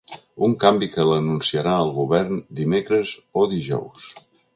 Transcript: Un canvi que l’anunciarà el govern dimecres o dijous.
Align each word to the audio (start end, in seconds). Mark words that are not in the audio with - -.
Un 0.45 0.53
canvi 0.61 0.87
que 0.93 1.03
l’anunciarà 1.09 1.75
el 1.81 1.91
govern 1.97 2.39
dimecres 2.61 3.13
o 3.43 3.45
dijous. 3.53 4.09